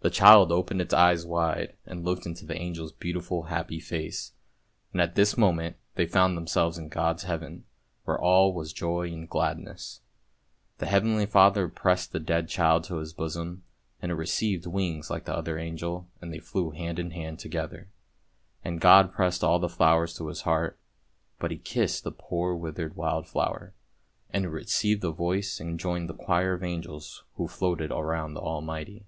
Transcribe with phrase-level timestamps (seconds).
[0.00, 4.32] The child opened its eyes wide and looked into the angel's beautiful happy face,
[4.92, 7.64] and at this moment they found them selves in God's Heaven,
[8.04, 10.02] where all was joy and gladness.
[10.76, 13.62] The Heavenly Father pressed the dead child to His bosom,
[14.02, 17.88] and it received wings like the other angel, and they flew hand in hand together.
[18.62, 20.78] And God pressed all the flowers to His heart,
[21.38, 23.72] but He kissed the poor withered wild flower,
[24.28, 28.40] and it received a voice and joined the choir of angels who floated around the
[28.40, 29.06] Almighty.